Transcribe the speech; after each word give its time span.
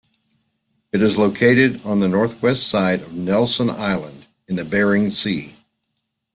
It 0.91 0.99
is 1.03 1.15
located 1.15 1.85
on 1.85 1.99
the 1.99 2.07
northwest 2.07 2.65
side 2.67 3.03
of 3.03 3.13
Nelson 3.13 3.69
Island 3.69 4.25
in 4.47 4.55
the 4.55 4.65
Bering 4.65 5.11
Sea. 5.11 5.55